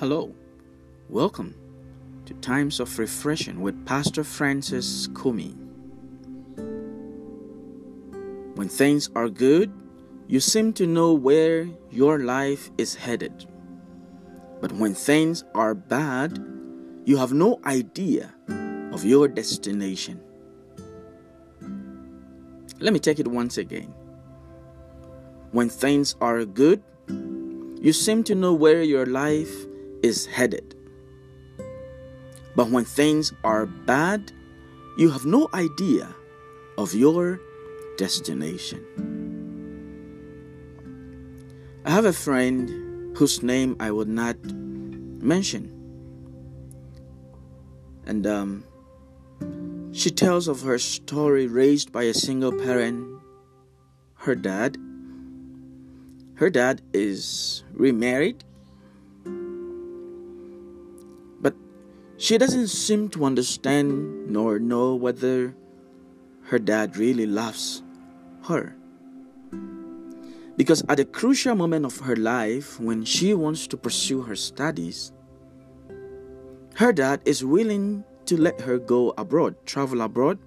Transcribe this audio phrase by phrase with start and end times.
[0.00, 0.34] Hello,
[1.08, 1.54] welcome
[2.26, 5.54] to Times of Refreshing with Pastor Francis Kumi.
[8.56, 9.72] When things are good,
[10.26, 13.46] you seem to know where your life is headed.
[14.60, 16.44] But when things are bad,
[17.04, 18.34] you have no idea
[18.90, 20.20] of your destination.
[22.80, 23.94] Let me take it once again.
[25.52, 26.82] When things are good,
[27.80, 29.54] you seem to know where your life
[30.04, 30.76] is headed.
[32.54, 34.30] But when things are bad,
[34.98, 36.14] you have no idea
[36.76, 37.40] of your
[37.96, 38.84] destination.
[41.86, 45.72] I have a friend whose name I would not mention.
[48.04, 48.64] And um,
[49.92, 53.08] she tells of her story raised by a single parent,
[54.16, 54.76] her dad.
[56.34, 58.44] Her dad is remarried,
[62.16, 65.54] she doesn't seem to understand nor know whether
[66.44, 67.82] her dad really loves
[68.44, 68.76] her.
[70.56, 75.12] Because at a crucial moment of her life, when she wants to pursue her studies,
[76.76, 80.38] her dad is willing to let her go abroad, travel abroad.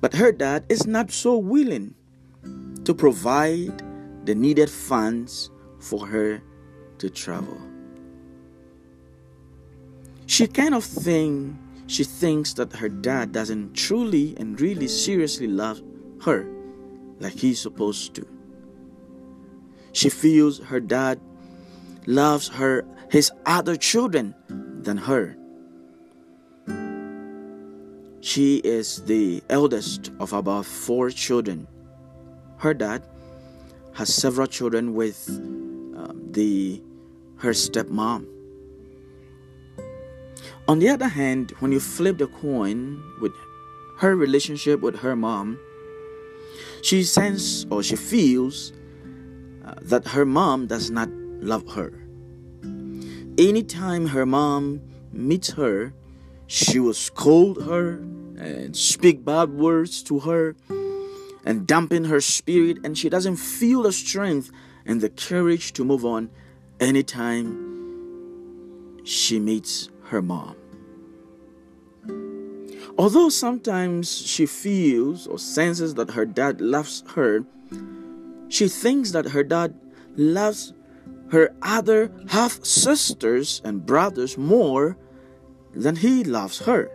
[0.00, 1.94] But her dad is not so willing
[2.84, 3.82] to provide
[4.26, 6.42] the needed funds for her
[6.98, 7.69] to travel.
[10.30, 11.56] She kind of think
[11.88, 15.82] she thinks that her dad doesn't truly and really seriously love
[16.22, 16.46] her
[17.18, 18.24] like he's supposed to.
[19.90, 21.20] She feels her dad
[22.06, 25.36] loves her his other children than her.
[28.20, 31.66] She is the eldest of about four children.
[32.58, 33.02] Her dad
[33.94, 36.80] has several children with um, the
[37.38, 38.39] her stepmom.
[40.68, 43.32] On the other hand, when you flip the coin with
[43.98, 45.58] her relationship with her mom,
[46.82, 48.72] she senses or she feels
[49.64, 51.08] uh, that her mom does not
[51.40, 51.92] love her.
[53.36, 54.80] Anytime her mom
[55.12, 55.92] meets her,
[56.46, 57.94] she will scold her
[58.38, 60.56] and speak bad words to her
[61.44, 64.50] and dampen her spirit, and she doesn't feel the strength
[64.84, 66.30] and the courage to move on
[66.80, 67.70] anytime
[69.04, 70.56] she meets her mom.
[72.98, 77.44] Although sometimes she feels or senses that her dad loves her,
[78.48, 79.74] she thinks that her dad
[80.16, 80.74] loves
[81.30, 84.98] her other half sisters and brothers more
[85.72, 86.90] than he loves her.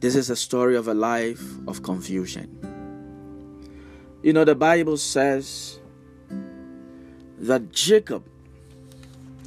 [0.00, 2.48] This is a story of a life of confusion.
[4.22, 5.78] You know, the Bible says
[7.38, 8.24] that Jacob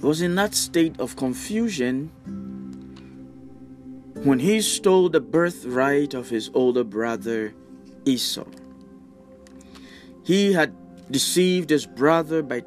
[0.00, 2.10] was in that state of confusion
[4.24, 7.54] when he stole the birthright of his older brother
[8.04, 8.46] Esau.
[10.24, 10.74] He had
[11.10, 12.64] deceived his brother by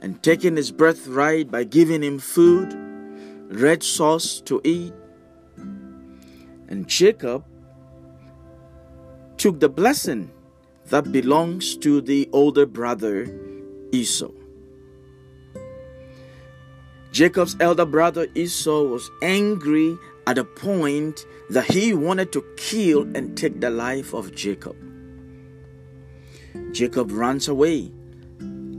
[0.00, 2.74] and taken his birthright by giving him food,
[3.48, 4.92] red sauce to eat.
[6.68, 7.44] And Jacob
[9.38, 10.30] took the blessing
[10.86, 13.28] that belongs to the older brother
[13.92, 14.30] Esau.
[17.14, 23.38] Jacob's elder brother Esau was angry at the point that he wanted to kill and
[23.38, 24.74] take the life of Jacob.
[26.72, 27.92] Jacob runs away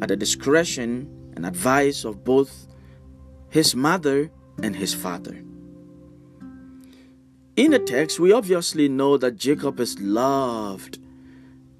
[0.01, 1.07] at the discretion
[1.38, 2.68] and advice of both
[3.51, 4.29] his mother
[4.62, 5.41] and his father.
[7.56, 11.00] In the text, we obviously know that Jacob is loved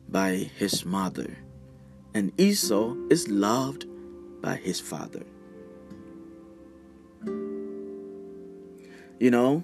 [0.08, 1.36] by his mother,
[2.14, 3.86] and Esau is loved
[4.42, 5.26] by his father.
[9.20, 9.64] You know,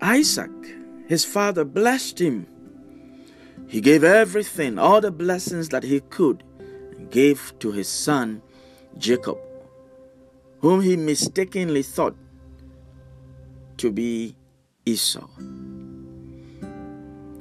[0.00, 0.50] Isaac,
[1.06, 2.46] his father, blessed him.
[3.68, 6.42] He gave everything, all the blessings that he could,
[6.96, 8.40] and gave to his son
[8.96, 9.38] Jacob,
[10.60, 12.16] whom he mistakenly thought
[13.76, 14.34] to be
[14.86, 15.28] Esau.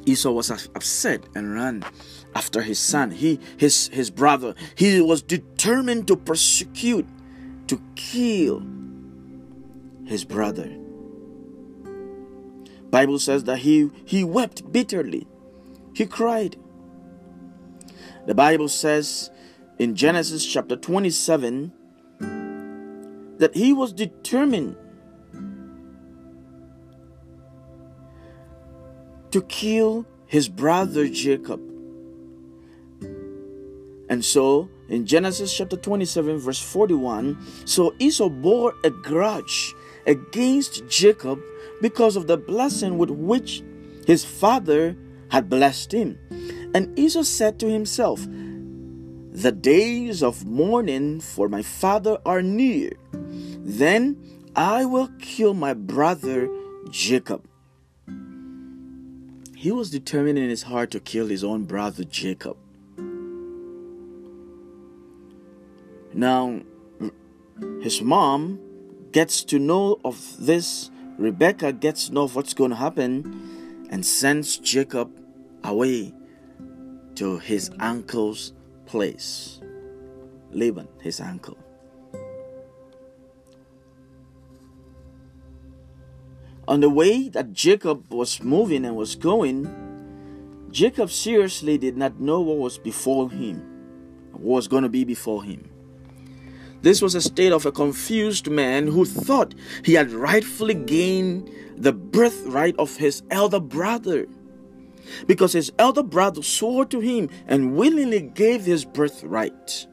[0.05, 1.83] Esau was upset and ran
[2.35, 4.53] after his son, he his his brother.
[4.75, 7.07] He was determined to persecute,
[7.67, 8.63] to kill
[10.07, 10.69] his brother.
[12.89, 15.27] Bible says that he, he wept bitterly.
[15.93, 16.55] He cried.
[18.25, 19.29] The Bible says
[19.77, 21.71] in Genesis chapter 27
[23.37, 24.75] that he was determined
[29.31, 31.61] to kill his brother Jacob
[34.09, 39.75] And so, in Genesis chapter 27, verse 41, so Esau bore a grudge
[40.07, 41.39] against Jacob
[41.81, 43.61] because of the blessing with which
[44.05, 44.95] his father
[45.29, 46.17] had blessed him.
[46.73, 52.93] And Esau said to himself, The days of mourning for my father are near.
[53.11, 54.17] Then
[54.55, 56.49] I will kill my brother
[56.89, 57.45] Jacob.
[59.55, 62.57] He was determined in his heart to kill his own brother Jacob.
[66.13, 66.61] Now,
[67.81, 68.59] his mom
[69.11, 70.91] gets to know of this.
[71.17, 75.11] Rebecca gets to know of what's going to happen and sends Jacob
[75.63, 76.13] away
[77.15, 78.53] to his uncle's
[78.85, 79.59] place.
[80.51, 81.57] Laban, his uncle.
[86.67, 89.67] On the way that Jacob was moving and was going,
[90.69, 93.61] Jacob seriously did not know what was before him,
[94.33, 95.69] what was going to be before him.
[96.87, 99.53] This was a state of a confused man who thought
[99.83, 104.25] he had rightfully gained the birthright of his elder brother.
[105.25, 109.85] Because his elder brother swore to him and willingly gave his birthright.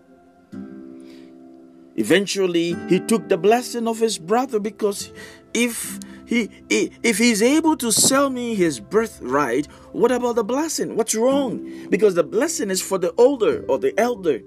[1.97, 5.13] Eventually, he took the blessing of his brother because
[5.53, 10.95] if he, if he's able to sell me his birthright, what about the blessing?
[10.95, 11.89] What's wrong?
[11.91, 14.43] Because the blessing is for the older or the elder.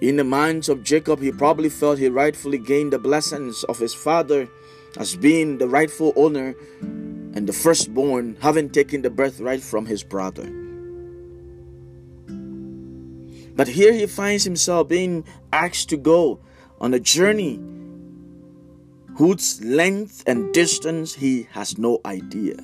[0.00, 3.94] In the minds of Jacob, he probably felt he rightfully gained the blessings of his
[3.94, 4.48] father
[4.98, 10.44] as being the rightful owner and the firstborn, having taken the birthright from his brother.
[13.56, 16.40] But here he finds himself being asked to go
[16.78, 17.58] on a journey
[19.16, 22.56] whose length and distance he has no idea.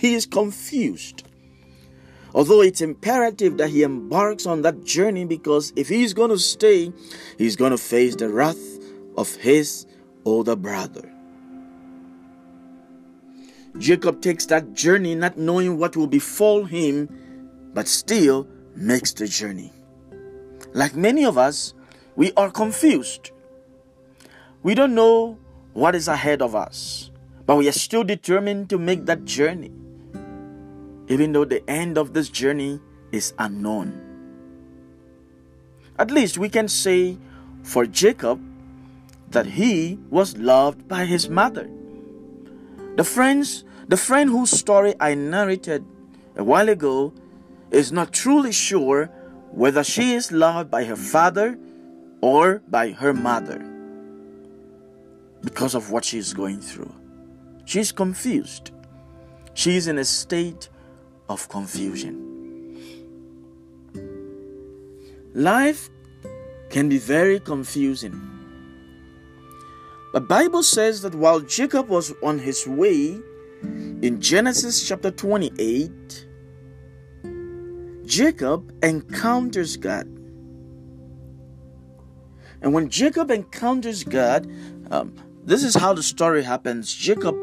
[0.00, 1.22] He is confused.
[2.34, 6.92] Although it's imperative that he embarks on that journey because if he's going to stay,
[7.38, 8.58] he's going to face the wrath
[9.16, 9.86] of his
[10.24, 11.10] older brother.
[13.78, 17.08] Jacob takes that journey not knowing what will befall him,
[17.72, 19.72] but still makes the journey.
[20.72, 21.72] Like many of us,
[22.16, 23.30] we are confused.
[24.64, 25.38] We don't know
[25.72, 27.10] what is ahead of us,
[27.46, 29.72] but we are still determined to make that journey
[31.08, 32.80] even though the end of this journey
[33.12, 34.00] is unknown.
[35.98, 37.18] At least we can say
[37.62, 38.40] for Jacob
[39.30, 41.68] that he was loved by his mother.
[42.96, 45.84] The friends, the friend whose story I narrated
[46.36, 47.12] a while ago
[47.70, 49.06] is not truly sure
[49.50, 51.58] whether she is loved by her father
[52.20, 53.58] or by her mother
[55.42, 56.92] because of what she is going through.
[57.66, 58.70] She is confused.
[59.54, 60.68] She is in a state
[61.28, 62.20] of confusion.
[65.34, 65.90] Life
[66.70, 68.20] can be very confusing.
[70.12, 73.20] The Bible says that while Jacob was on his way
[73.62, 76.26] in Genesis chapter 28,
[78.04, 80.06] Jacob encounters God.
[82.62, 84.50] And when Jacob encounters God,
[84.90, 86.94] um, this is how the story happens.
[86.94, 87.33] Jacob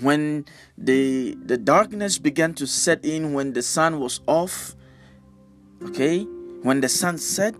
[0.00, 0.44] when
[0.76, 4.74] the the darkness began to set in when the sun was off
[5.82, 6.24] okay?
[6.62, 7.54] When the sun set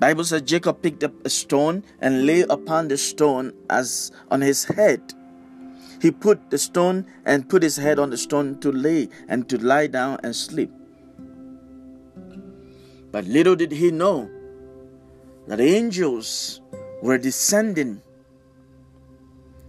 [0.00, 4.64] bible says jacob picked up a stone and lay upon the stone as on his
[4.64, 5.00] head.
[6.00, 9.58] He put the stone and put his head on the stone to lay and to
[9.58, 10.72] lie down and sleep.
[13.12, 14.30] But little did he know
[15.46, 16.62] that angels
[17.02, 18.00] were descending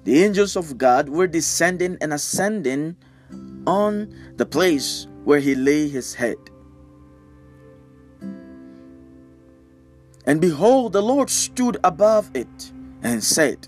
[0.03, 2.97] the angels of God were descending and ascending
[3.67, 6.37] on the place where he lay his head.
[10.25, 12.71] And behold, the Lord stood above it
[13.03, 13.67] and said,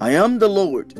[0.00, 0.94] I am the Lord,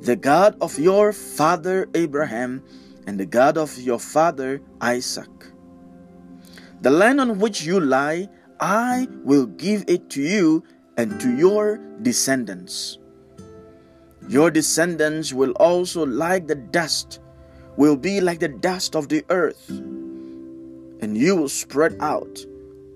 [0.00, 2.62] the God of your father Abraham
[3.06, 5.30] and the God of your father Isaac.
[6.80, 8.28] The land on which you lie,
[8.60, 10.64] I will give it to you
[10.96, 12.98] and to your descendants.
[14.28, 17.20] Your descendants will also, like the dust,
[17.76, 22.44] will be like the dust of the earth, and you will spread out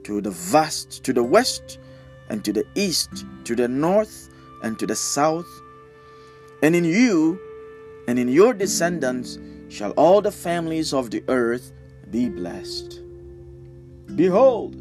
[0.04, 1.78] to the vast, to the west,
[2.28, 4.28] and to the east, to the north,
[4.64, 5.46] and to the south.
[6.62, 7.38] And in you
[8.08, 11.72] and in your descendants shall all the families of the earth
[12.10, 13.00] be blessed.
[14.16, 14.74] Behold,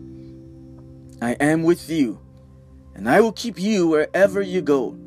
[1.21, 2.19] I am with you,
[2.95, 4.97] and I will keep you wherever you go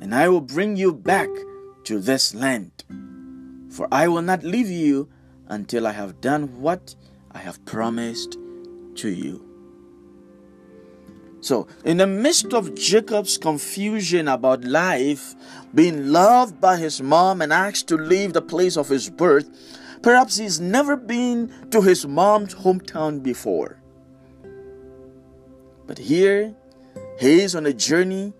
[0.00, 1.28] and I will bring you back
[1.84, 2.84] to this land.
[3.70, 5.08] For I will not leave you
[5.48, 6.94] until I have done what
[7.32, 8.36] I have promised
[8.96, 9.46] to you.
[11.42, 15.34] So, in the midst of Jacob's confusion about life,
[15.74, 19.48] being loved by his mom and asked to leave the place of his birth,
[20.02, 23.80] perhaps he's never been to his mom's hometown before.
[25.86, 26.54] But here,
[27.18, 28.34] he is on a journey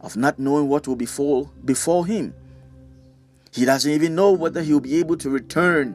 [0.00, 2.34] of not knowing what will befall before him.
[3.52, 5.94] He doesn't even know whether he'll be able to return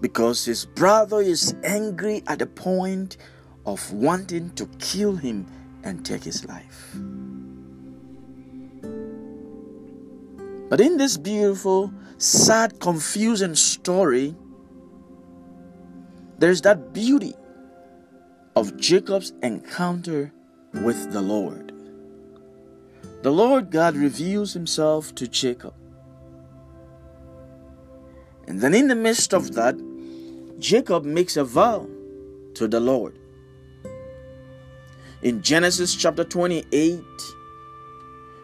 [0.00, 3.16] because his brother is angry at the point
[3.66, 5.46] of wanting to kill him
[5.82, 6.94] and take his life.
[10.68, 14.34] But in this beautiful, sad, confusing story,
[16.38, 17.34] there's that beauty
[18.54, 20.32] of Jacob's encounter
[20.74, 21.67] with the Lord.
[23.22, 25.74] The Lord God reveals himself to Jacob.
[28.46, 29.76] And then, in the midst of that,
[30.58, 31.88] Jacob makes a vow
[32.54, 33.18] to the Lord.
[35.22, 37.02] In Genesis chapter 28,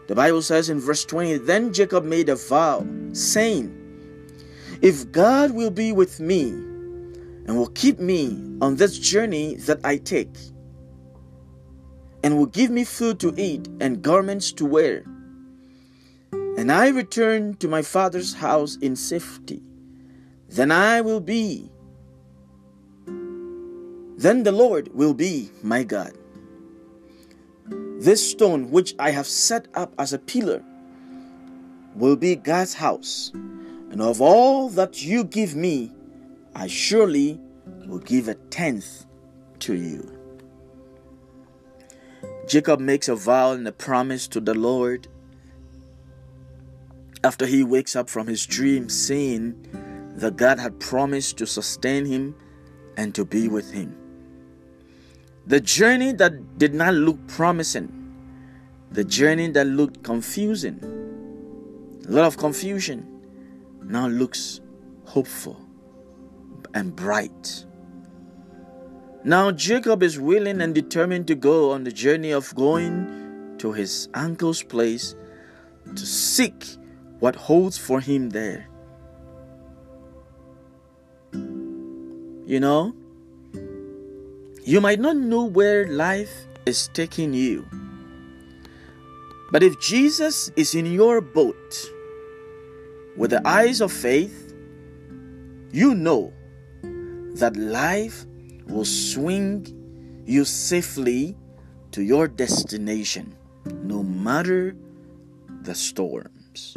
[0.08, 3.72] the Bible says in verse 20, Then Jacob made a vow, saying,
[4.82, 9.98] If God will be with me and will keep me on this journey that I
[9.98, 10.34] take,
[12.24, 15.04] and will give me food to eat and garments to wear,
[16.56, 19.62] and I return to my father's house in safety,
[20.48, 21.70] then I will be,
[24.16, 26.16] then the Lord will be my God.
[28.00, 30.64] This stone which I have set up as a pillar
[31.94, 35.92] will be God's house, and of all that you give me,
[36.54, 37.38] I surely
[37.86, 39.04] will give a tenth
[39.58, 40.13] to you.
[42.46, 45.08] Jacob makes a vow and a promise to the Lord
[47.22, 49.54] after he wakes up from his dream, saying
[50.16, 52.34] that God had promised to sustain him
[52.96, 53.96] and to be with him.
[55.46, 57.90] The journey that did not look promising,
[58.90, 60.78] the journey that looked confusing,
[62.06, 63.06] a lot of confusion,
[63.82, 64.60] now looks
[65.06, 65.60] hopeful
[66.74, 67.64] and bright.
[69.26, 74.06] Now Jacob is willing and determined to go on the journey of going to his
[74.12, 75.14] uncle's place
[75.96, 76.76] to seek
[77.20, 78.68] what holds for him there.
[81.32, 82.94] You know,
[84.62, 87.64] you might not know where life is taking you.
[89.50, 91.90] But if Jesus is in your boat
[93.16, 94.52] with the eyes of faith,
[95.72, 96.34] you know
[97.36, 98.26] that life
[98.66, 99.66] will swing
[100.26, 101.36] you safely
[101.92, 103.36] to your destination,
[103.82, 104.76] no matter
[105.62, 106.76] the storms.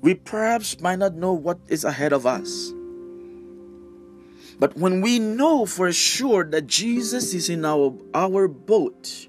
[0.00, 2.72] We perhaps might not know what is ahead of us.
[4.58, 9.28] But when we know for sure that Jesus is in our, our boat,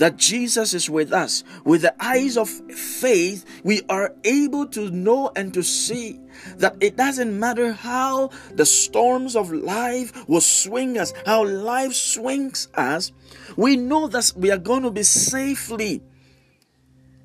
[0.00, 5.30] that Jesus is with us, with the eyes of faith, we are able to know
[5.36, 6.18] and to see
[6.56, 12.68] that it doesn't matter how the storms of life will swing us, how life swings
[12.74, 13.12] us,
[13.58, 16.00] we know that we are going to be safely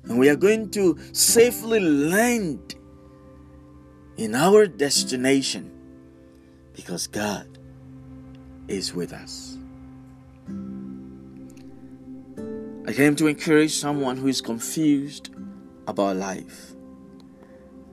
[0.04, 2.74] and we are going to safely land
[4.18, 5.72] in our destination
[6.74, 7.48] because God
[8.68, 9.55] is with us.
[12.86, 15.30] I came to encourage someone who is confused
[15.86, 16.72] about life.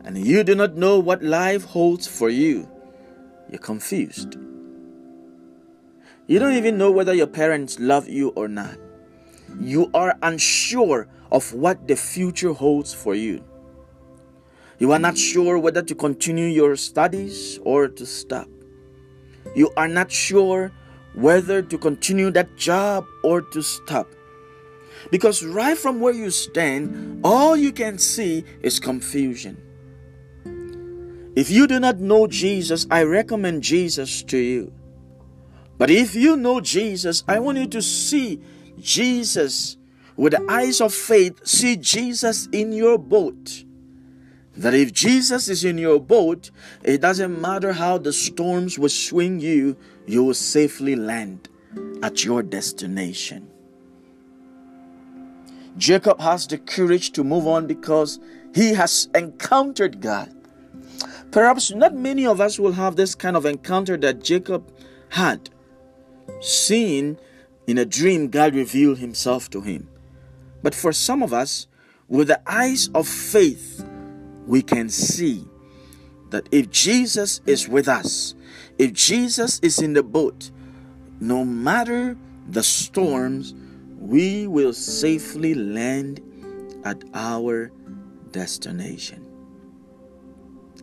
[0.04, 2.70] And you do not know what life holds for you.
[3.50, 4.36] You're confused.
[6.28, 8.78] You don't even know whether your parents love you or not.
[9.60, 13.44] You are unsure of what the future holds for you.
[14.80, 18.48] You are not sure whether to continue your studies or to stop
[19.56, 20.72] you are not sure
[21.14, 24.08] whether to continue that job or to stop.
[25.12, 29.58] Because right from where you stand, all you can see is confusion.
[31.36, 34.72] If you do not know Jesus, I recommend Jesus to you.
[35.78, 38.42] But if you know Jesus, I want you to see
[38.80, 39.78] Jesus
[40.16, 43.66] with the eyes of faith, see Jesus in your boat.
[44.56, 46.52] That if Jesus is in your boat,
[46.84, 51.50] it doesn't matter how the storms will swing you, you will safely land
[52.04, 53.50] at your destination.
[55.78, 58.20] Jacob has the courage to move on because
[58.54, 60.34] he has encountered God.
[61.32, 64.72] Perhaps not many of us will have this kind of encounter that Jacob
[65.10, 65.50] had.
[66.42, 67.18] Seeing
[67.66, 69.90] in a dream, God revealed himself to him.
[70.62, 71.68] But for some of us,
[72.08, 73.84] with the eyes of faith,
[74.46, 75.46] we can see
[76.30, 78.36] that if Jesus is with us,
[78.78, 80.52] if Jesus is in the boat,
[81.20, 83.54] no matter the storms,
[84.04, 86.20] we will safely land
[86.84, 87.72] at our
[88.32, 89.26] destination.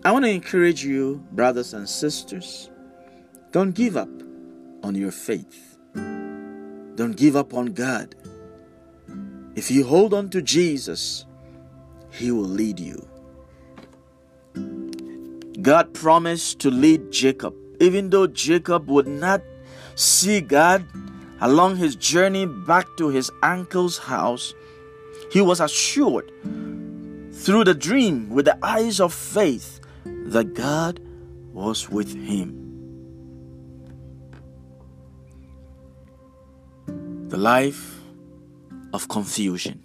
[0.03, 2.71] I want to encourage you, brothers and sisters,
[3.53, 4.09] don't give up
[4.83, 5.77] on your faith.
[5.95, 8.15] Don't give up on God.
[9.55, 11.27] If you hold on to Jesus,
[12.11, 13.07] He will lead you.
[15.61, 19.43] God promised to lead Jacob, even though Jacob would not
[19.95, 20.87] see God
[21.41, 24.55] along his journey back to his uncle's house.
[25.33, 26.31] He was assured
[27.33, 31.01] through the dream with the eyes of faith that God
[31.53, 32.57] was with him.
[37.29, 38.01] The life
[38.93, 39.83] of confusion.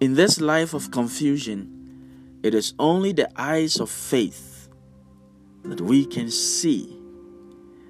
[0.00, 4.68] In this life of confusion, it is only the eyes of faith
[5.64, 7.01] that we can see.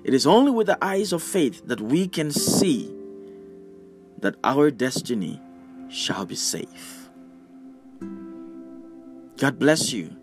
[0.04, 2.90] It is only with the eyes of faith that we can see
[4.18, 5.40] that our destiny
[5.88, 7.08] shall be safe.
[9.36, 10.16] God bless you.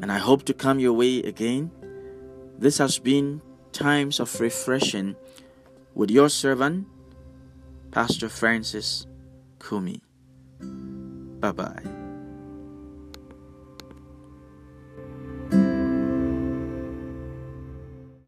[0.00, 1.70] And I hope to come your way again.
[2.58, 5.16] This has been times of refreshing
[5.94, 6.86] with your servant,
[7.90, 9.06] Pastor Francis
[9.58, 10.00] Kumi.
[11.40, 11.95] Bye bye.